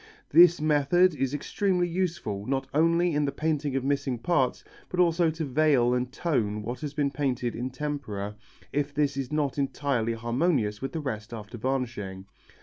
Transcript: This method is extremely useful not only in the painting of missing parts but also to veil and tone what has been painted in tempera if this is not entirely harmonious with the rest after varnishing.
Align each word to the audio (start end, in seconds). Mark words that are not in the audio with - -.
This 0.31 0.59
method 0.59 1.13
is 1.13 1.31
extremely 1.35 1.87
useful 1.87 2.47
not 2.47 2.65
only 2.73 3.13
in 3.13 3.25
the 3.25 3.31
painting 3.31 3.75
of 3.75 3.83
missing 3.83 4.17
parts 4.17 4.63
but 4.89 4.99
also 4.99 5.29
to 5.29 5.45
veil 5.45 5.93
and 5.93 6.11
tone 6.11 6.63
what 6.63 6.79
has 6.79 6.95
been 6.95 7.11
painted 7.11 7.55
in 7.55 7.69
tempera 7.69 8.35
if 8.73 8.95
this 8.95 9.15
is 9.15 9.31
not 9.31 9.59
entirely 9.59 10.13
harmonious 10.13 10.81
with 10.81 10.93
the 10.93 11.01
rest 11.01 11.35
after 11.35 11.55
varnishing. 11.59 12.25